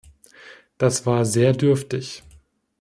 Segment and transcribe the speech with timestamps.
[0.79, 2.23] Das war sehr dürftig.